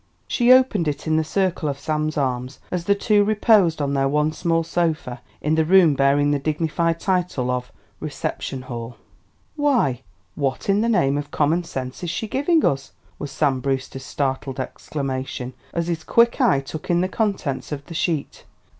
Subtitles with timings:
[0.27, 4.07] She opened it in the circle of Sam's arms, as the two reposed on their
[4.09, 8.97] one small sofa in the room bearing the dignified title of reception hall.
[9.55, 10.01] "Why
[10.33, 14.59] what in the name of common sense is she giving us?" was Sam Brewster's startled
[14.59, 18.45] exclamation as his quick eye took in the contents of the sheet.